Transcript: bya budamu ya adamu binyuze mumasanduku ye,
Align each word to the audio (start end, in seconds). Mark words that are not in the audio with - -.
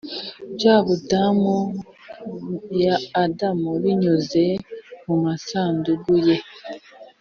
bya 0.55 0.75
budamu 0.85 1.57
ya 2.85 2.95
adamu 3.23 3.69
binyuze 3.83 4.45
mumasanduku 5.05 6.11
ye, 6.25 6.37